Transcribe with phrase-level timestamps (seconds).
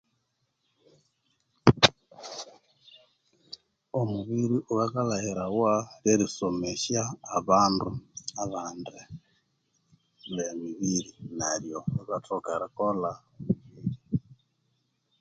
[3.99, 7.01] Omubiri owakalhaghirawa lyerisomesya
[7.37, 7.87] abandu
[8.43, 8.97] abandi
[10.33, 13.11] be mibiri neryo ibathoka erikolha